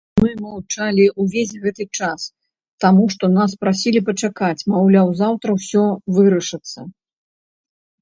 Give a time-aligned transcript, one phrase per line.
[0.21, 2.21] Мы маўчалі ўвесь гэты час,
[2.87, 5.83] таму што нас прасілі пачакаць, маўляў, заўтра ўсё
[6.21, 6.79] вырашыцца.